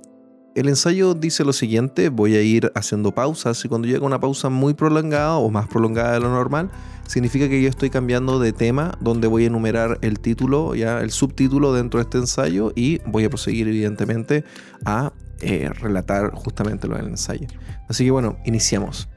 [0.55, 4.49] El ensayo dice lo siguiente, voy a ir haciendo pausas y cuando llega una pausa
[4.49, 6.71] muy prolongada o más prolongada de lo normal,
[7.07, 11.11] significa que yo estoy cambiando de tema donde voy a enumerar el título, ya el
[11.11, 14.45] subtítulo dentro de este ensayo y voy a proseguir evidentemente
[14.87, 17.47] a eh, relatar justamente lo del ensayo.
[17.89, 19.09] Así que bueno, iniciamos.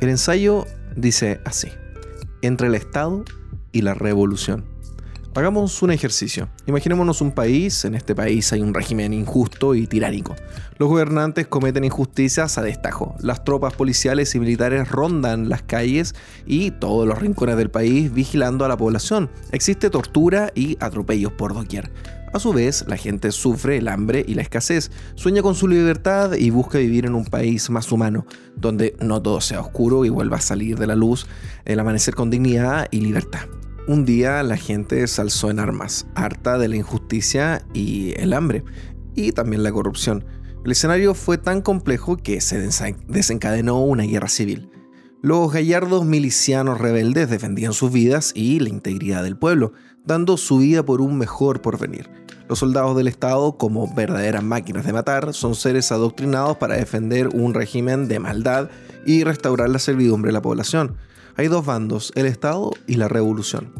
[0.00, 1.68] El ensayo dice así,
[2.42, 3.24] entre el Estado
[3.72, 4.72] y la revolución.
[5.34, 6.50] Hagamos un ejercicio.
[6.66, 10.36] Imaginémonos un país, en este país hay un régimen injusto y tiránico.
[10.76, 13.14] Los gobernantes cometen injusticias a destajo.
[13.18, 18.66] Las tropas policiales y militares rondan las calles y todos los rincones del país vigilando
[18.66, 19.30] a la población.
[19.52, 21.90] Existe tortura y atropellos por doquier.
[22.32, 26.32] A su vez, la gente sufre el hambre y la escasez, sueña con su libertad
[26.32, 28.24] y busca vivir en un país más humano,
[28.56, 31.26] donde no todo sea oscuro y vuelva a salir de la luz
[31.66, 33.48] el amanecer con dignidad y libertad.
[33.86, 38.64] Un día la gente se alzó en armas, harta de la injusticia y el hambre,
[39.14, 40.24] y también la corrupción.
[40.64, 42.58] El escenario fue tan complejo que se
[43.08, 44.70] desencadenó una guerra civil.
[45.20, 49.72] Los gallardos milicianos rebeldes defendían sus vidas y la integridad del pueblo,
[50.04, 52.21] dando su vida por un mejor porvenir.
[52.48, 57.54] Los soldados del Estado, como verdaderas máquinas de matar, son seres adoctrinados para defender un
[57.54, 58.68] régimen de maldad
[59.06, 60.96] y restaurar la servidumbre de la población.
[61.36, 63.72] Hay dos bandos, el Estado y la revolución.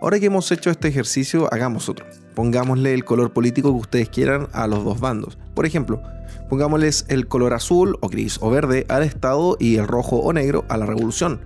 [0.00, 2.06] Ahora que hemos hecho este ejercicio, hagamos otro.
[2.34, 5.38] Pongámosle el color político que ustedes quieran a los dos bandos.
[5.54, 6.02] Por ejemplo,
[6.48, 10.64] pongámosles el color azul o gris o verde al Estado y el rojo o negro
[10.68, 11.40] a la revolución.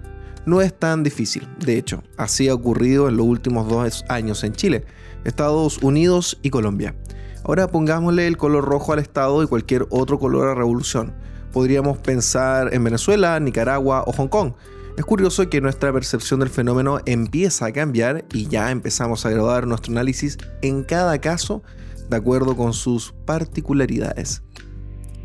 [0.50, 4.53] No es tan difícil, de hecho, así ha ocurrido en los últimos dos años en
[4.53, 4.84] Chile,
[5.22, 6.97] Estados Unidos y Colombia.
[7.44, 11.15] Ahora pongámosle el color rojo al Estado y cualquier otro color a revolución.
[11.53, 14.55] Podríamos pensar en Venezuela, Nicaragua o Hong Kong.
[14.99, 19.69] Es curioso que nuestra percepción del fenómeno empieza a cambiar y ya empezamos a graduar
[19.69, 21.62] nuestro análisis en cada caso
[22.09, 24.43] de acuerdo con sus particularidades.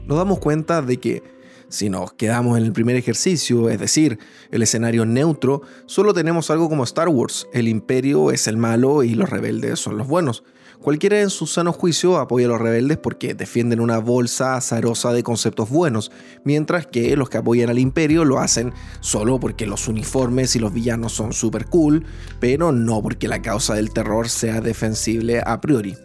[0.05, 1.34] Nos damos cuenta de que
[1.75, 4.17] si nos quedamos en el primer ejercicio, es decir,
[4.49, 9.13] el escenario neutro, solo tenemos algo como Star Wars, el imperio es el malo y
[9.13, 10.43] los rebeldes son los buenos.
[10.81, 15.23] Cualquiera en su sano juicio apoya a los rebeldes porque defienden una bolsa azarosa de
[15.23, 16.11] conceptos buenos,
[16.43, 20.73] mientras que los que apoyan al imperio lo hacen solo porque los uniformes y los
[20.73, 22.05] villanos son super cool,
[22.39, 25.97] pero no porque la causa del terror sea defensible a priori.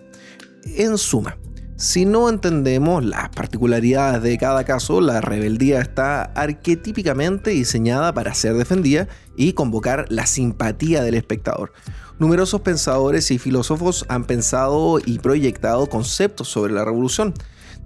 [0.64, 1.36] En suma,
[1.80, 8.52] si no entendemos las particularidades de cada caso, la rebeldía está arquetípicamente diseñada para ser
[8.52, 11.72] defendida y convocar la simpatía del espectador.
[12.18, 17.32] Numerosos pensadores y filósofos han pensado y proyectado conceptos sobre la revolución.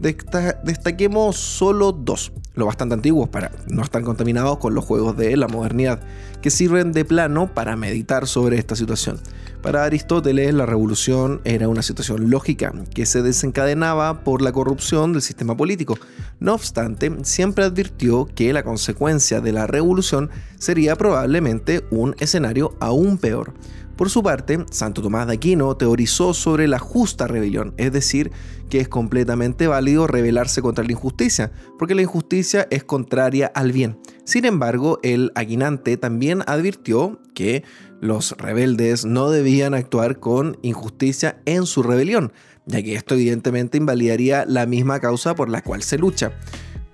[0.00, 5.48] Destaquemos solo dos, lo bastante antiguos para no estar contaminados con los juegos de la
[5.48, 6.00] modernidad,
[6.40, 9.18] que sirven de plano para meditar sobre esta situación.
[9.62, 15.22] Para Aristóteles, la revolución era una situación lógica que se desencadenaba por la corrupción del
[15.22, 15.96] sistema político.
[16.38, 23.16] No obstante, siempre advirtió que la consecuencia de la revolución sería probablemente un escenario aún
[23.16, 23.54] peor.
[23.96, 28.32] Por su parte, Santo Tomás de Aquino teorizó sobre la justa rebelión, es decir,
[28.68, 34.00] que es completamente válido rebelarse contra la injusticia, porque la injusticia es contraria al bien.
[34.24, 37.62] Sin embargo, el Aguinante también advirtió que
[38.00, 42.32] los rebeldes no debían actuar con injusticia en su rebelión,
[42.66, 46.32] ya que esto evidentemente invalidaría la misma causa por la cual se lucha.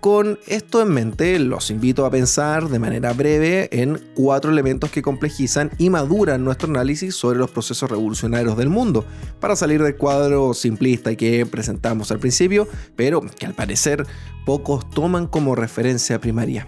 [0.00, 5.02] Con esto en mente, los invito a pensar de manera breve en cuatro elementos que
[5.02, 9.04] complejizan y maduran nuestro análisis sobre los procesos revolucionarios del mundo,
[9.40, 12.66] para salir del cuadro simplista que presentamos al principio,
[12.96, 14.06] pero que al parecer
[14.46, 16.66] pocos toman como referencia primaria.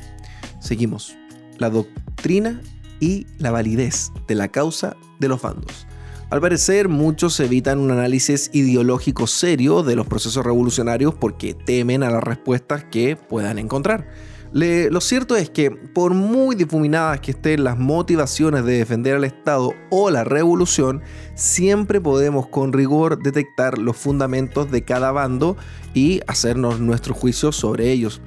[0.61, 1.17] Seguimos.
[1.57, 2.61] La doctrina
[3.01, 5.87] y la validez de la causa de los bandos.
[6.33, 12.11] Al parecer, muchos evitan un análisis ideológico serio de los procesos revolucionarios porque temen a
[12.11, 14.09] las respuestas que puedan encontrar.
[14.55, 19.75] lo cierto es que, por muy difuminadas que estén las motivaciones de defender al Estado
[19.91, 21.03] o la revolución,
[21.35, 25.59] siempre podemos con rigor detectar los fundamentos de cada bando
[25.93, 28.23] y hacernos nuestro juicio sobre ellos.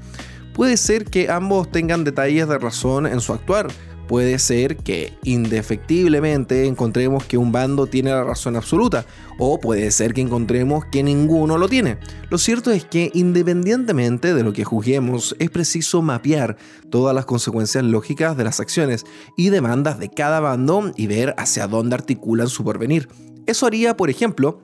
[0.53, 3.69] Puede ser que ambos tengan detalles de razón en su actuar,
[4.07, 9.05] puede ser que indefectiblemente encontremos que un bando tiene la razón absoluta
[9.37, 11.97] o puede ser que encontremos que ninguno lo tiene.
[12.29, 16.57] Lo cierto es que independientemente de lo que juzguemos, es preciso mapear
[16.89, 19.05] todas las consecuencias lógicas de las acciones
[19.35, 23.09] y demandas de cada bando y ver hacia dónde articulan su porvenir.
[23.45, 24.61] Eso haría, por ejemplo,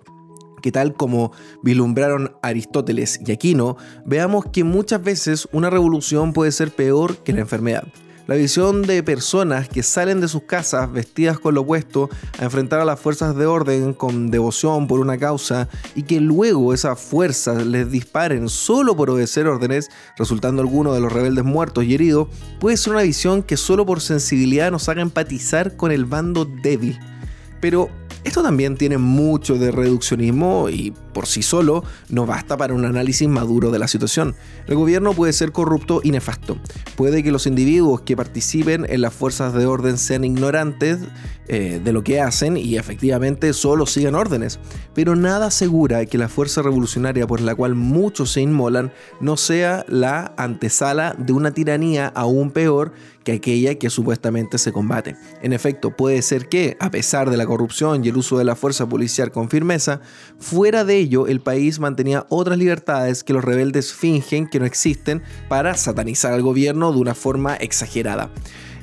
[0.61, 1.31] que tal como
[1.63, 7.41] vislumbraron Aristóteles y Aquino, veamos que muchas veces una revolución puede ser peor que la
[7.41, 7.87] enfermedad.
[8.31, 12.79] La visión de personas que salen de sus casas vestidas con lo opuesto a enfrentar
[12.79, 17.65] a las fuerzas de orden con devoción por una causa y que luego esas fuerzas
[17.65, 22.29] les disparen solo por obedecer órdenes, resultando alguno de los rebeldes muertos y heridos,
[22.61, 26.97] puede ser una visión que solo por sensibilidad nos haga empatizar con el bando débil.
[27.59, 27.89] Pero
[28.23, 33.27] esto también tiene mucho de reduccionismo y por sí solo no basta para un análisis
[33.27, 34.35] maduro de la situación.
[34.67, 36.57] El gobierno puede ser corrupto y nefasto.
[36.95, 40.99] Puede que los individuos que participen en las fuerzas de orden sean ignorantes
[41.47, 44.59] eh, de lo que hacen y efectivamente solo sigan órdenes.
[44.93, 49.85] Pero nada asegura que la fuerza revolucionaria por la cual muchos se inmolan no sea
[49.89, 52.93] la antesala de una tiranía aún peor
[53.23, 55.15] que aquella que supuestamente se combate.
[55.41, 58.55] En efecto, puede ser que, a pesar de la corrupción y el uso de la
[58.55, 60.01] fuerza policial con firmeza,
[60.39, 65.21] fuera de ello el país mantenía otras libertades que los rebeldes fingen que no existen
[65.49, 68.31] para satanizar al gobierno de una forma exagerada.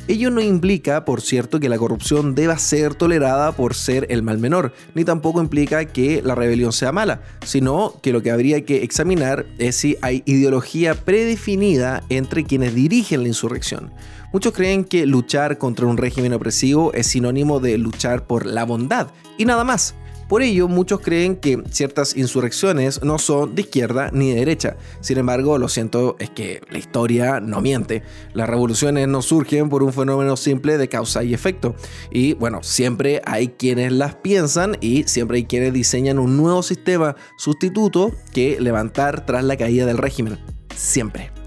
[0.08, 4.38] Ello no implica, por cierto, que la corrupción deba ser tolerada por ser el mal
[4.38, 8.84] menor, ni tampoco implica que la rebelión sea mala, sino que lo que habría que
[8.84, 13.92] examinar es si hay ideología predefinida entre quienes dirigen la insurrección.
[14.32, 19.08] Muchos creen que luchar contra un régimen opresivo es sinónimo de luchar por la bondad
[19.36, 19.94] y nada más.
[20.28, 24.76] Por ello, muchos creen que ciertas insurrecciones no son de izquierda ni de derecha.
[25.00, 28.02] Sin embargo, lo siento es que la historia no miente.
[28.34, 31.74] Las revoluciones no surgen por un fenómeno simple de causa y efecto.
[32.10, 37.16] Y bueno, siempre hay quienes las piensan y siempre hay quienes diseñan un nuevo sistema
[37.38, 40.38] sustituto que levantar tras la caída del régimen.
[40.76, 41.37] Siempre.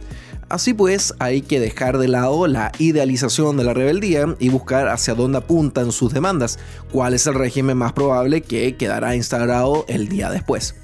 [0.51, 5.15] Así pues, hay que dejar de lado la idealización de la rebeldía y buscar hacia
[5.15, 6.59] dónde apuntan sus demandas,
[6.92, 10.75] cuál es el régimen más probable que quedará instaurado el día después.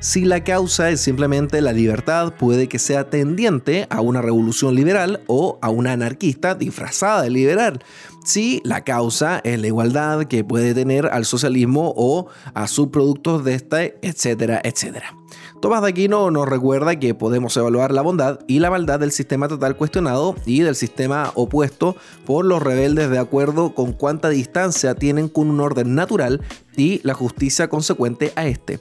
[0.00, 5.22] Si la causa es simplemente la libertad, puede que sea tendiente a una revolución liberal
[5.26, 7.82] o a una anarquista disfrazada de liberal.
[8.24, 13.54] Si la causa es la igualdad que puede tener al socialismo o a subproductos de
[13.54, 15.14] este, etcétera, etcétera.
[15.60, 19.46] Tomás de Aquino nos recuerda que podemos evaluar la bondad y la maldad del sistema
[19.46, 25.28] total cuestionado y del sistema opuesto por los rebeldes de acuerdo con cuánta distancia tienen
[25.28, 26.40] con un orden natural
[26.76, 28.80] y la justicia consecuente a este.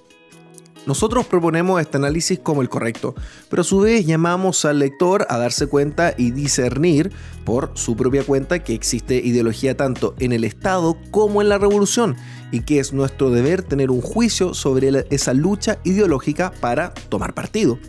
[0.86, 3.16] Nosotros proponemos este análisis como el correcto,
[3.50, 7.12] pero a su vez llamamos al lector a darse cuenta y discernir
[7.46, 12.18] por su propia cuenta que existe ideología tanto en el Estado como en la revolución
[12.52, 17.80] y que es nuestro deber tener un juicio sobre esa lucha ideológica para tomar partido.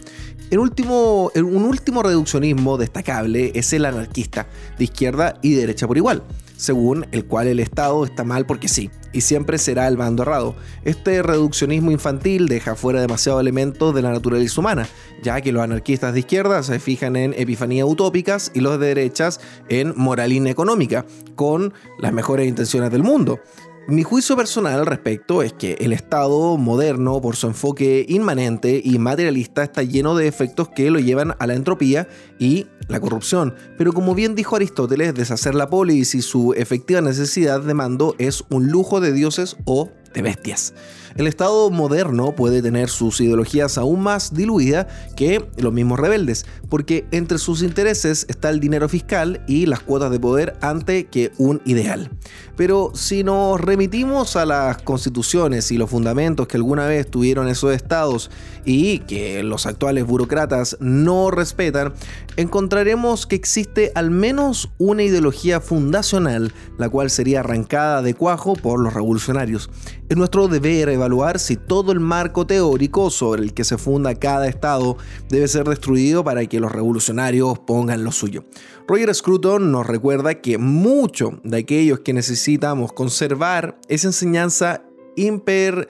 [0.53, 4.47] Último, un último reduccionismo destacable es el anarquista,
[4.79, 6.23] de izquierda y derecha por igual
[6.57, 10.57] según el cual el Estado está mal porque sí, y siempre será el bando errado.
[10.85, 14.87] Este reduccionismo infantil deja fuera demasiados elementos de la naturaleza humana,
[15.23, 19.41] ya que los anarquistas de izquierda se fijan en epifanías utópicas y los de derechas
[19.69, 23.41] en moralina económica, con las mejores intenciones del mundo.
[23.87, 28.99] Mi juicio personal al respecto es que el Estado moderno, por su enfoque inmanente y
[28.99, 33.55] materialista, está lleno de efectos que lo llevan a la entropía y la corrupción.
[33.77, 38.45] Pero como bien dijo Aristóteles, deshacer la polis y su efectiva necesidad de mando es
[38.49, 40.73] un lujo de dioses o de bestias.
[41.17, 47.07] El Estado moderno puede tener sus ideologías aún más diluidas que los mismos rebeldes, porque
[47.13, 51.63] entre sus intereses está el dinero fiscal y las cuotas de poder ante que un
[51.65, 52.11] ideal.
[52.57, 57.73] Pero si nos remitimos a las constituciones y los fundamentos que alguna vez tuvieron esos
[57.75, 58.31] estados
[58.65, 61.95] y que los actuales burócratas no respetan,
[62.37, 68.81] encontraremos que existe al menos una ideología fundacional, la cual sería arrancada de cuajo por
[68.81, 69.71] los revolucionarios.
[70.07, 74.47] Es nuestro deber evaluar si todo el marco teórico sobre el que se funda cada
[74.47, 74.99] Estado
[75.31, 78.45] debe ser destruido para que los revolucionarios pongan lo suyo.
[78.87, 84.83] Roger Scruton nos recuerda que mucho de aquellos que necesitamos conservar es enseñanza
[85.17, 85.89] imper,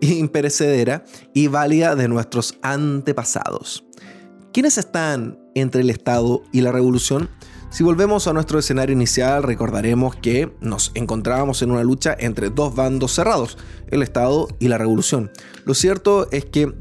[0.00, 3.86] imperecedera y válida de nuestros antepasados.
[4.52, 7.30] ¿Quiénes están entre el Estado y la revolución?
[7.74, 12.76] Si volvemos a nuestro escenario inicial, recordaremos que nos encontrábamos en una lucha entre dos
[12.76, 15.32] bandos cerrados, el Estado y la revolución.
[15.64, 16.72] Lo cierto es que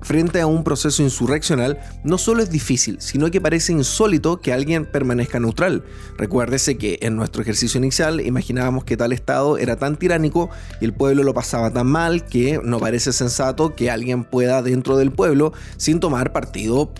[0.00, 4.86] Frente a un proceso insurreccional, no solo es difícil, sino que parece insólito que alguien
[4.86, 5.82] permanezca neutral.
[6.16, 10.94] Recuérdese que en nuestro ejercicio inicial imaginábamos que tal Estado era tan tiránico y el
[10.94, 15.52] pueblo lo pasaba tan mal que no parece sensato que alguien pueda dentro del pueblo
[15.78, 16.92] sin tomar partido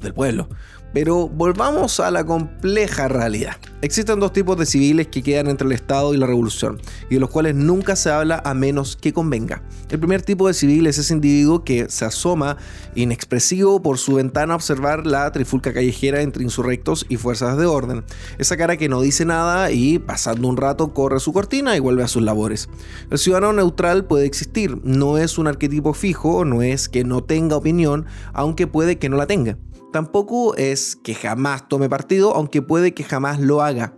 [0.00, 0.48] del pueblo.
[0.92, 3.56] Pero volvamos a la compleja realidad.
[3.80, 7.20] Existen dos tipos de civiles que quedan entre el Estado y la revolución, y de
[7.20, 9.62] los cuales nunca se habla a menos que convenga.
[9.90, 12.56] El primer tipo de civil es ese individuo que se asoma
[12.94, 18.04] inexpresivo por su ventana a observar la trifulca callejera entre insurrectos y fuerzas de orden.
[18.38, 22.02] Esa cara que no dice nada y pasando un rato corre su cortina y vuelve
[22.02, 22.68] a sus labores.
[23.10, 27.56] El ciudadano neutral puede existir, no es un arquetipo fijo, no es que no tenga
[27.56, 29.56] opinión, aunque puede que no la tenga.
[29.92, 33.94] Tampoco es que jamás tome partido, aunque puede que jamás lo haga.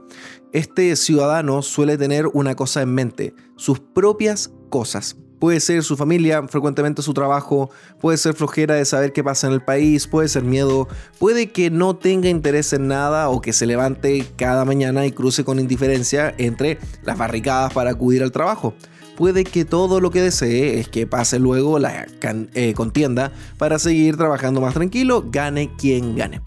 [0.52, 5.16] Este ciudadano suele tener una cosa en mente, sus propias cosas.
[5.40, 9.54] Puede ser su familia, frecuentemente su trabajo, puede ser flojera de saber qué pasa en
[9.54, 10.86] el país, puede ser miedo,
[11.18, 15.42] puede que no tenga interés en nada o que se levante cada mañana y cruce
[15.42, 18.74] con indiferencia entre las barricadas para acudir al trabajo
[19.20, 22.06] puede que todo lo que desee es que pase luego la
[22.54, 26.40] eh, contienda para seguir trabajando más tranquilo, gane quien gane.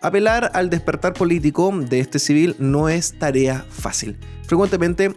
[0.00, 4.16] Apelar al despertar político de este civil no es tarea fácil.
[4.46, 5.16] Frecuentemente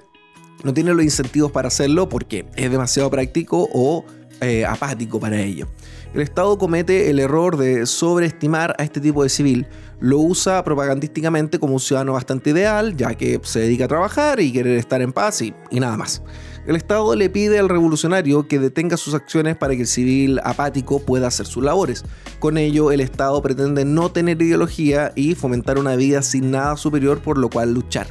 [0.64, 4.04] no tiene los incentivos para hacerlo porque es demasiado práctico o
[4.42, 5.68] eh, apático para ello.
[6.16, 9.68] El Estado comete el error de sobreestimar a este tipo de civil,
[10.00, 14.52] lo usa propagandísticamente como un ciudadano bastante ideal, ya que se dedica a trabajar y
[14.52, 16.24] querer estar en paz y nada más.
[16.68, 21.00] El Estado le pide al revolucionario que detenga sus acciones para que el civil apático
[21.00, 22.04] pueda hacer sus labores.
[22.40, 27.22] Con ello, el Estado pretende no tener ideología y fomentar una vida sin nada superior
[27.22, 28.08] por lo cual luchar.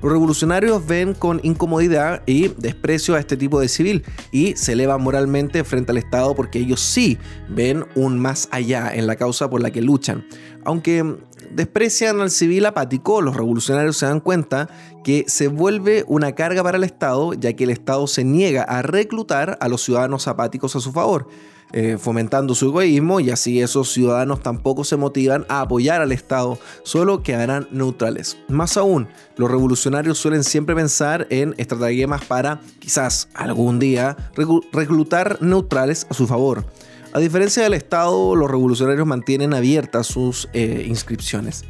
[0.00, 5.02] Los revolucionarios ven con incomodidad y desprecio a este tipo de civil y se elevan
[5.02, 7.18] moralmente frente al Estado porque ellos sí
[7.50, 10.24] ven un más allá en la causa por la que luchan.
[10.64, 11.16] Aunque
[11.52, 14.68] desprecian al civil apático, los revolucionarios se dan cuenta
[15.04, 18.82] que se vuelve una carga para el Estado, ya que el Estado se niega a
[18.82, 21.28] reclutar a los ciudadanos apáticos a su favor.
[21.72, 26.58] Eh, fomentando su egoísmo y así esos ciudadanos tampoco se motivan a apoyar al Estado,
[26.82, 28.38] solo quedarán neutrales.
[28.48, 34.16] Más aún, los revolucionarios suelen siempre pensar en estratagemas para, quizás algún día,
[34.72, 36.64] reclutar neutrales a su favor.
[37.10, 41.64] A diferencia del Estado, los revolucionarios mantienen abiertas sus eh, inscripciones.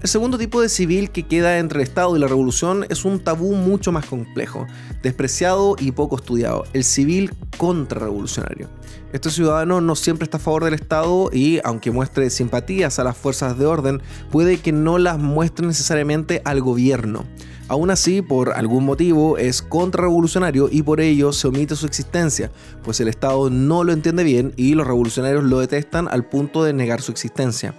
[0.00, 3.20] El segundo tipo de civil que queda entre el Estado y la revolución es un
[3.20, 4.66] tabú mucho más complejo,
[5.02, 8.70] despreciado y poco estudiado, el civil contrarrevolucionario.
[9.12, 13.16] Este ciudadano no siempre está a favor del Estado y, aunque muestre simpatías a las
[13.16, 17.24] fuerzas de orden, puede que no las muestre necesariamente al gobierno.
[17.68, 22.50] Aún así, por algún motivo, es contrarrevolucionario y por ello se omite su existencia,
[22.82, 26.72] pues el Estado no lo entiende bien y los revolucionarios lo detestan al punto de
[26.72, 27.74] negar su existencia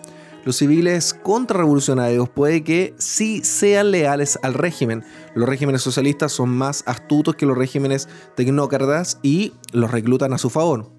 [0.46, 5.04] los civiles contrarrevolucionarios puede que sí sean leales al régimen.
[5.36, 10.50] Los regímenes socialistas son más astutos que los regímenes tecnócratas y los reclutan a su
[10.50, 10.92] favor.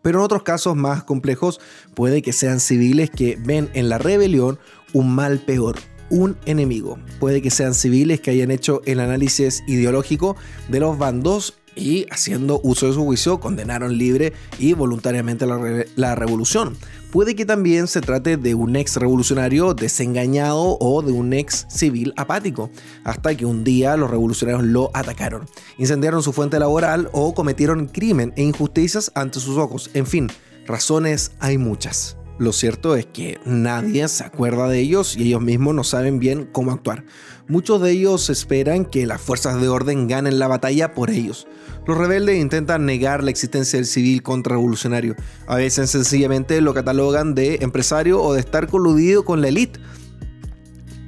[0.00, 1.60] Pero en otros casos más complejos
[1.94, 4.58] puede que sean civiles que ven en la rebelión
[4.92, 5.76] un mal peor,
[6.10, 6.98] un enemigo.
[7.20, 10.36] Puede que sean civiles que hayan hecho el análisis ideológico
[10.68, 16.14] de los bandos y haciendo uso de su juicio condenaron libre y voluntariamente la, la
[16.14, 16.76] revolución.
[17.10, 22.12] Puede que también se trate de un ex revolucionario desengañado o de un ex civil
[22.16, 22.70] apático,
[23.04, 25.46] hasta que un día los revolucionarios lo atacaron,
[25.78, 29.90] incendiaron su fuente laboral o cometieron crimen e injusticias ante sus ojos.
[29.94, 30.28] En fin,
[30.66, 32.17] razones hay muchas.
[32.38, 36.48] Lo cierto es que nadie se acuerda de ellos y ellos mismos no saben bien
[36.52, 37.04] cómo actuar.
[37.48, 41.48] Muchos de ellos esperan que las fuerzas de orden ganen la batalla por ellos.
[41.86, 45.16] Los rebeldes intentan negar la existencia del civil contrarrevolucionario.
[45.46, 49.80] A veces sencillamente lo catalogan de empresario o de estar coludido con la élite.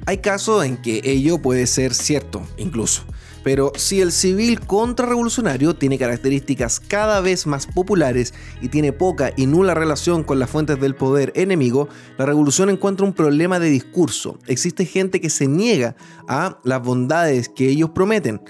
[0.07, 3.03] Hay casos en que ello puede ser cierto, incluso.
[3.43, 9.47] Pero si el civil contrarrevolucionario tiene características cada vez más populares y tiene poca y
[9.47, 14.37] nula relación con las fuentes del poder enemigo, la revolución encuentra un problema de discurso.
[14.47, 15.95] Existe gente que se niega
[16.27, 18.41] a las bondades que ellos prometen.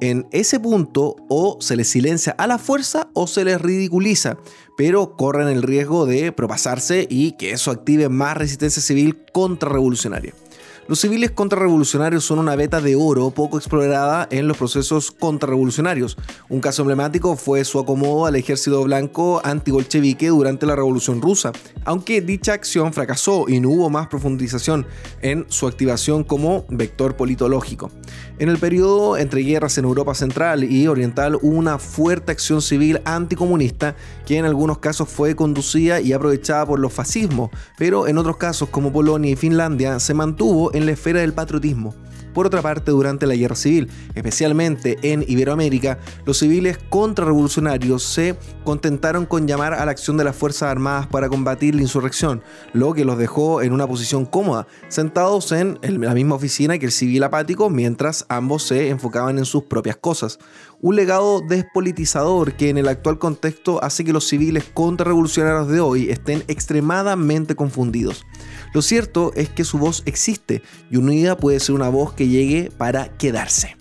[0.00, 4.36] En ese punto o se les silencia a la fuerza o se les ridiculiza,
[4.76, 10.34] pero corren el riesgo de propasarse y que eso active más resistencia civil contrarrevolucionaria.
[10.88, 16.18] Los civiles contrarrevolucionarios son una beta de oro poco explorada en los procesos contrarrevolucionarios.
[16.48, 21.52] Un caso emblemático fue su acomodo al ejército blanco antibolchevique durante la Revolución Rusa,
[21.84, 24.84] aunque dicha acción fracasó y no hubo más profundización
[25.20, 27.92] en su activación como vector politológico.
[28.42, 33.94] En el periodo entre guerras en Europa Central y Oriental una fuerte acción civil anticomunista
[34.26, 38.68] que en algunos casos fue conducida y aprovechada por los fascismos, pero en otros casos
[38.68, 41.94] como Polonia y Finlandia se mantuvo en la esfera del patriotismo.
[42.32, 49.26] Por otra parte, durante la guerra civil, especialmente en Iberoamérica, los civiles contrarrevolucionarios se contentaron
[49.26, 53.04] con llamar a la acción de las Fuerzas Armadas para combatir la insurrección, lo que
[53.04, 57.70] los dejó en una posición cómoda, sentados en la misma oficina que el civil apático,
[57.70, 60.38] mientras ambos se enfocaban en sus propias cosas.
[60.80, 66.10] Un legado despolitizador que en el actual contexto hace que los civiles contrarrevolucionarios de hoy
[66.10, 68.26] estén extremadamente confundidos.
[68.72, 72.70] Lo cierto es que su voz existe y unida puede ser una voz que llegue
[72.76, 73.76] para quedarse.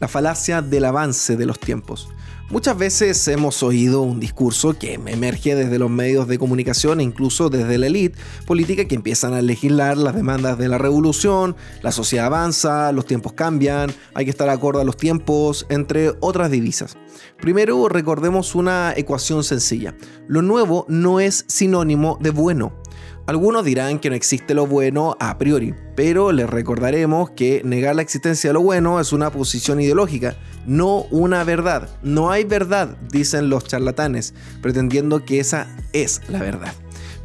[0.00, 2.08] La falacia del avance de los tiempos.
[2.50, 7.50] Muchas veces hemos oído un discurso que emerge desde los medios de comunicación e incluso
[7.50, 12.24] desde la élite política que empiezan a legislar las demandas de la revolución, la sociedad
[12.24, 16.96] avanza, los tiempos cambian, hay que estar acorde a los tiempos, entre otras divisas.
[17.38, 19.94] Primero recordemos una ecuación sencilla.
[20.26, 22.72] Lo nuevo no es sinónimo de bueno.
[23.28, 28.00] Algunos dirán que no existe lo bueno a priori, pero les recordaremos que negar la
[28.00, 31.90] existencia de lo bueno es una posición ideológica, no una verdad.
[32.02, 34.32] No hay verdad, dicen los charlatanes,
[34.62, 36.72] pretendiendo que esa es la verdad.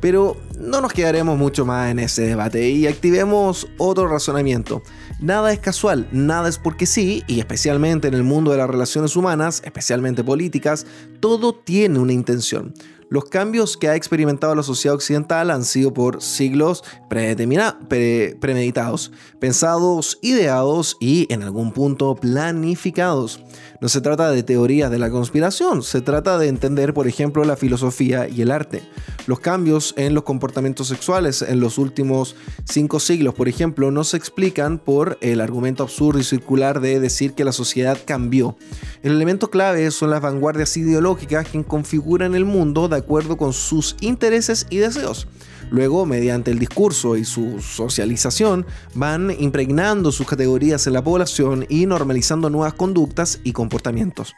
[0.01, 4.83] Pero no nos quedaremos mucho más en ese debate y activemos otro razonamiento.
[5.21, 9.15] Nada es casual, nada es porque sí, y especialmente en el mundo de las relaciones
[9.15, 10.85] humanas, especialmente políticas,
[11.21, 12.73] todo tiene una intención.
[13.13, 20.97] Los cambios que ha experimentado la sociedad occidental han sido por siglos premeditados, pensados, ideados
[20.99, 23.39] y en algún punto planificados.
[23.83, 27.57] No se trata de teorías de la conspiración, se trata de entender, por ejemplo, la
[27.57, 28.81] filosofía y el arte.
[29.27, 34.15] Los cambios en los comportamientos sexuales en los últimos cinco siglos, por ejemplo, no se
[34.15, 38.55] explican por el argumento absurdo y circular de decir que la sociedad cambió.
[39.01, 43.97] El elemento clave son las vanguardias ideológicas que configuran el mundo de acuerdo con sus
[43.99, 45.27] intereses y deseos.
[45.69, 51.85] Luego, mediante el discurso y su socialización, van impregnando sus categorías en la población y
[51.85, 54.35] normalizando nuevas conductas y comportamientos.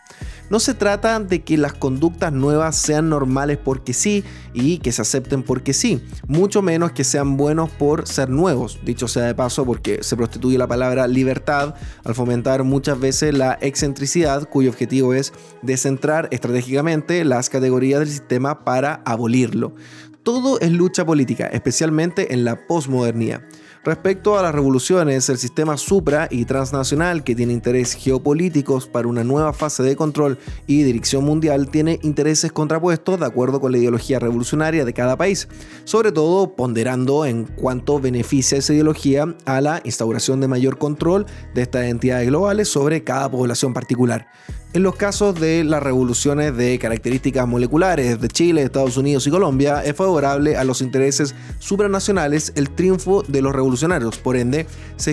[0.50, 5.02] No se trata de que las conductas nuevas sean normales porque sí y que se
[5.02, 9.66] acepten porque sí, mucho menos que sean buenos por ser nuevos, dicho sea de paso
[9.66, 15.34] porque se prostituye la palabra libertad al fomentar muchas veces la excentricidad cuyo objetivo es
[15.62, 19.74] descentrar estratégicamente las categorías del sistema para abolirlo.
[20.26, 23.44] Todo es lucha política, especialmente en la posmodernidad.
[23.84, 29.24] Respecto a las revoluciones, el sistema supra y transnacional que tiene intereses geopolíticos para una
[29.24, 34.18] nueva fase de control y dirección mundial tiene intereses contrapuestos de acuerdo con la ideología
[34.18, 35.48] revolucionaria de cada país,
[35.84, 41.62] sobre todo ponderando en cuanto beneficia esa ideología a la instauración de mayor control de
[41.62, 44.26] estas entidades globales sobre cada población particular.
[44.76, 49.82] En los casos de las revoluciones de características moleculares de Chile, Estados Unidos y Colombia,
[49.82, 54.18] es favorable a los intereses supranacionales el triunfo de los revolucionarios.
[54.18, 55.12] Por ende, se,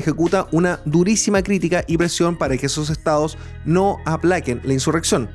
[0.00, 5.30] ejecuta una durísima crítica y presión para que esos estados no aplaquen la insurrección.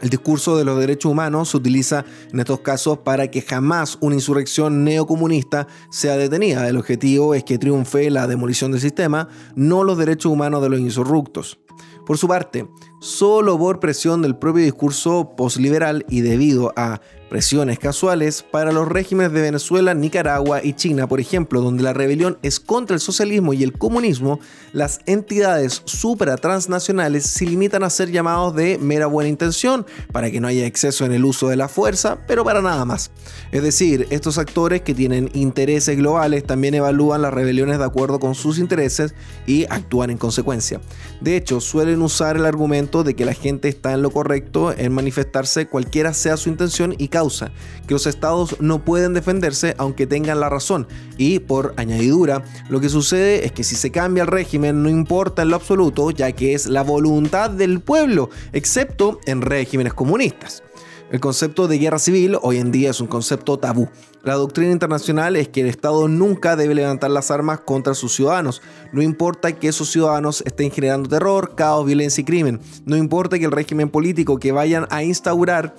[0.00, 4.16] El discurso de los derechos humanos se utiliza en estos casos para que jamás una
[4.16, 6.68] insurrección neocomunista sea detenida.
[6.68, 10.80] El objetivo es que triunfe la demolición del sistema, no los derechos humanos de los
[10.80, 11.60] insurrectos.
[12.06, 12.68] Por su parte,
[13.00, 19.32] solo por presión del propio discurso posliberal y debido a Presiones casuales para los regímenes
[19.32, 23.64] de Venezuela, Nicaragua y China, por ejemplo, donde la rebelión es contra el socialismo y
[23.64, 24.38] el comunismo,
[24.72, 30.46] las entidades supratransnacionales se limitan a ser llamados de mera buena intención, para que no
[30.46, 33.10] haya exceso en el uso de la fuerza, pero para nada más.
[33.50, 38.36] Es decir, estos actores que tienen intereses globales también evalúan las rebeliones de acuerdo con
[38.36, 39.14] sus intereses
[39.46, 40.80] y actúan en consecuencia.
[41.20, 44.92] De hecho, suelen usar el argumento de que la gente está en lo correcto en
[44.92, 47.50] manifestarse cualquiera sea su intención y causa,
[47.86, 50.86] que los estados no pueden defenderse aunque tengan la razón.
[51.16, 55.40] Y por añadidura, lo que sucede es que si se cambia el régimen no importa
[55.40, 60.62] en lo absoluto, ya que es la voluntad del pueblo, excepto en regímenes comunistas.
[61.10, 63.88] El concepto de guerra civil hoy en día es un concepto tabú.
[64.24, 68.60] La doctrina internacional es que el Estado nunca debe levantar las armas contra sus ciudadanos.
[68.92, 72.60] No importa que esos ciudadanos estén generando terror, caos, violencia y crimen.
[72.84, 75.76] No importa que el régimen político que vayan a instaurar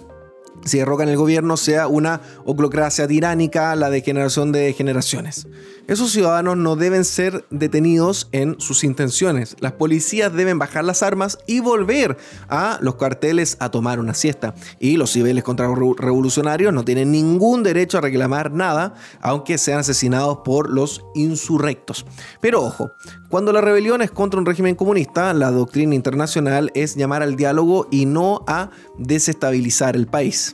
[0.65, 5.48] si derrocan el gobierno sea una oclocracia tiránica, la degeneración de generaciones.
[5.88, 9.56] Esos ciudadanos no deben ser detenidos en sus intenciones.
[9.62, 12.17] Las policías deben bajar las armas y volver
[12.50, 14.54] a los carteles a tomar una siesta.
[14.82, 20.70] Y los civiles contrarrevolucionarios no tienen ningún derecho a reclamar nada, aunque sean asesinados por
[20.70, 22.06] los insurrectos.
[22.41, 22.91] Pero ojo,
[23.30, 27.88] cuando la rebelión es contra un régimen comunista, la doctrina internacional es llamar al diálogo
[27.91, 30.46] y no a desestabilizar el país.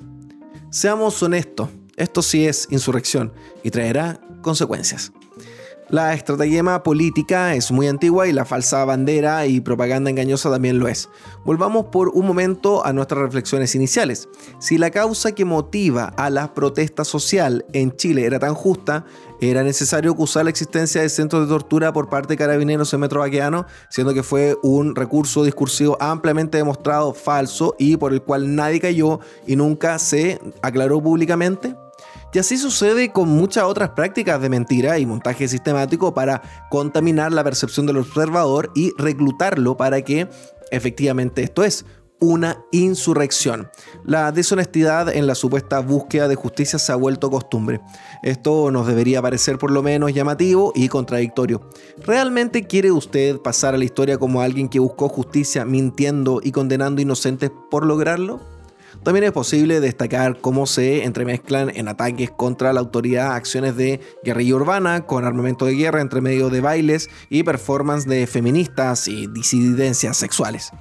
[0.73, 3.31] Seamos honestos, esto sí es insurrección
[3.61, 5.11] y traerá consecuencias.
[5.93, 10.87] La estratagema política es muy antigua y la falsa bandera y propaganda engañosa también lo
[10.87, 11.07] es.
[11.45, 14.27] Volvamos por un momento a nuestras reflexiones iniciales.
[14.57, 19.05] Si la causa que motiva a la protesta social en Chile era tan justa,
[19.39, 23.19] era necesario acusar la existencia de centros de tortura por parte de carabineros en Metro
[23.19, 28.79] Baqueano, siendo que fue un recurso discursivo ampliamente demostrado falso y por el cual nadie
[28.79, 31.75] cayó y nunca se aclaró públicamente.
[32.33, 36.41] Y así sucede con muchas otras prácticas de mentira y montaje sistemático para
[36.71, 40.27] contaminar la percepción del observador y reclutarlo para que
[40.71, 41.85] efectivamente esto es
[42.19, 43.69] una insurrección.
[44.05, 47.81] La deshonestidad en la supuesta búsqueda de justicia se ha vuelto costumbre.
[48.23, 51.69] Esto nos debería parecer por lo menos llamativo y contradictorio.
[51.99, 57.01] ¿Realmente quiere usted pasar a la historia como alguien que buscó justicia mintiendo y condenando
[57.01, 58.52] inocentes por lograrlo?
[59.03, 64.55] También es posible destacar cómo se entremezclan en ataques contra la autoridad acciones de guerrilla
[64.55, 70.15] urbana con armamento de guerra entre medio de bailes y performance de feministas y disidencias
[70.15, 70.71] sexuales.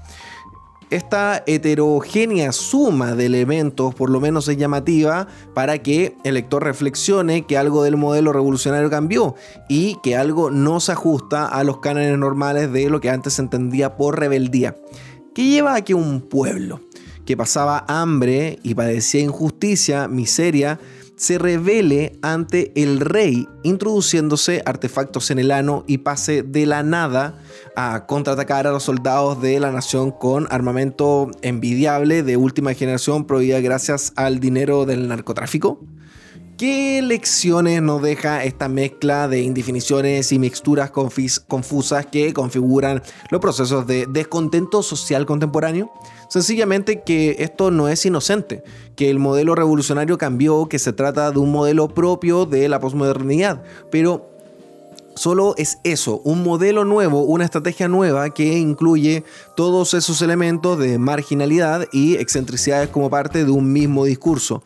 [0.93, 7.47] Esta heterogénea suma de elementos por lo menos es llamativa para que el lector reflexione
[7.47, 9.35] que algo del modelo revolucionario cambió
[9.71, 13.43] y que algo no se ajusta a los cánones normales de lo que antes se
[13.43, 14.77] entendía por rebeldía.
[15.35, 16.83] ¿Qué lleva a que un pueblo,
[17.25, 20.79] que pasaba hambre y padecía injusticia, miseria,
[21.17, 27.39] se revele ante el rey, introduciéndose artefactos en el ano y pase de la nada
[27.77, 33.61] a contraatacar a los soldados de la nación con armamento envidiable de última generación prohibida
[33.61, 35.81] gracias al dinero del narcotráfico.
[36.59, 43.87] ¿Qué lecciones nos deja esta mezcla de indefiniciones y mixturas confusas que configuran los procesos
[43.87, 45.91] de descontento social contemporáneo?
[46.33, 48.65] Sencillamente que esto no es inocente,
[48.97, 53.63] que el modelo revolucionario cambió, que se trata de un modelo propio de la posmodernidad,
[53.91, 54.31] pero
[55.15, 60.97] Solo es eso, un modelo nuevo, una estrategia nueva que incluye todos esos elementos de
[60.97, 64.63] marginalidad y excentricidades como parte de un mismo discurso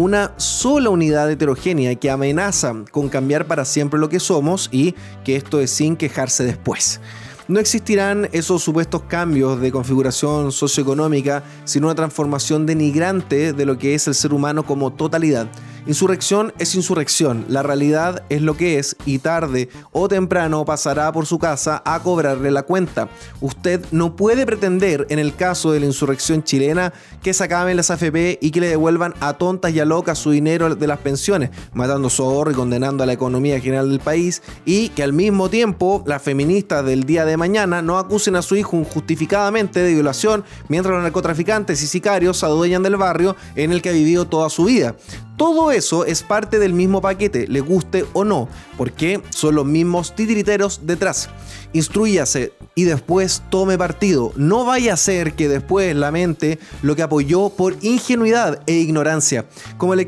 [0.00, 5.36] una sola unidad heterogénea que amenaza con cambiar para siempre lo que somos y que
[5.36, 7.02] esto es sin quejarse después.
[7.50, 13.96] No existirán esos supuestos cambios de configuración socioeconómica sin una transformación denigrante de lo que
[13.96, 15.48] es el ser humano como totalidad.
[15.86, 21.26] Insurrección es insurrección, la realidad es lo que es y tarde o temprano pasará por
[21.26, 23.08] su casa a cobrarle la cuenta.
[23.40, 27.90] Usted no puede pretender, en el caso de la insurrección chilena, que se acaben las
[27.90, 31.50] AFP y que le devuelvan a tontas y a locas su dinero de las pensiones,
[31.72, 35.48] matando su ahorro y condenando a la economía general del país, y que al mismo
[35.48, 40.44] tiempo las feministas del día de mañana no acusen a su hijo injustificadamente de violación,
[40.68, 44.50] mientras los narcotraficantes y sicarios se adueñan del barrio en el que ha vivido toda
[44.50, 44.94] su vida.
[45.40, 50.14] Todo eso es parte del mismo paquete, le guste o no, porque son los mismos
[50.14, 51.30] titiriteros detrás.
[51.72, 54.32] Instruyase y después tome partido.
[54.36, 59.46] No vaya a ser que después lamente lo que apoyó por ingenuidad e ignorancia.
[59.78, 60.00] Como el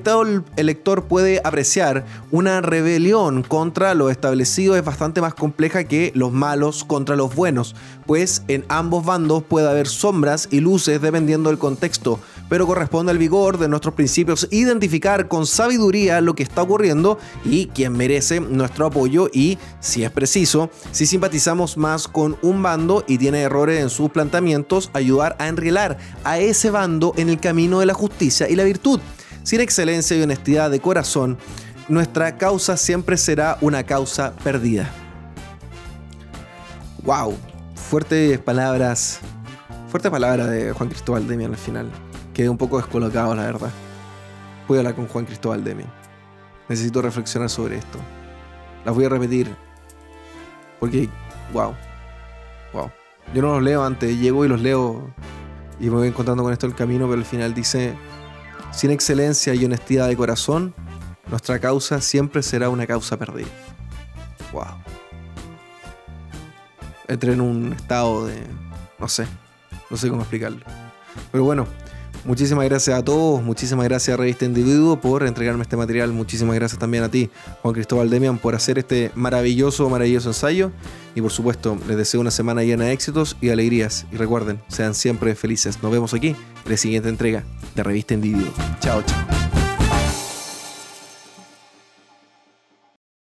[0.56, 6.84] lector, puede apreciar, una rebelión contra lo establecido es bastante más compleja que los malos
[6.84, 7.74] contra los buenos,
[8.06, 12.20] pues en ambos bandos puede haber sombras y luces dependiendo del contexto,
[12.52, 17.68] pero corresponde al vigor de nuestros principios identificar con sabiduría lo que está ocurriendo y
[17.68, 23.16] quién merece nuestro apoyo y, si es preciso, si simpatizamos más con un bando y
[23.16, 27.86] tiene errores en sus planteamientos, ayudar a enrielar a ese bando en el camino de
[27.86, 29.00] la justicia y la virtud.
[29.44, 31.38] Sin excelencia y honestidad de corazón,
[31.88, 34.90] nuestra causa siempre será una causa perdida.
[37.02, 37.34] ¡Wow!
[37.76, 39.20] Fuertes palabras.
[39.88, 42.11] Fuerte palabra de Juan Cristóbal Demian al final.
[42.34, 43.70] Quedé un poco descolocado, la verdad.
[44.66, 45.92] Voy a hablar con Juan Cristóbal Demian.
[46.68, 47.98] Necesito reflexionar sobre esto.
[48.84, 49.54] Las voy a repetir.
[50.80, 51.08] Porque,
[51.52, 51.74] wow.
[52.72, 52.90] Wow.
[53.34, 55.12] Yo no los leo antes, llego y los leo
[55.78, 57.94] y me voy encontrando con esto el camino, pero al final dice,
[58.70, 60.74] sin excelencia y honestidad de corazón,
[61.28, 63.48] nuestra causa siempre será una causa perdida.
[64.52, 64.64] Wow.
[67.08, 68.46] Entré en un estado de...
[68.98, 69.26] no sé,
[69.90, 70.64] no sé cómo explicarlo.
[71.30, 71.66] Pero bueno,
[72.24, 76.78] muchísimas gracias a todos, muchísimas gracias a Revista Individuo por entregarme este material, muchísimas gracias
[76.78, 77.30] también a ti,
[77.62, 80.72] Juan Cristóbal Demian, por hacer este maravilloso, maravilloso ensayo.
[81.14, 84.06] Y por supuesto, les deseo una semana llena de éxitos y alegrías.
[84.12, 85.82] Y recuerden, sean siempre felices.
[85.82, 88.52] Nos vemos aquí en la siguiente entrega de Revista Individuo.
[88.80, 89.41] Chao, chao.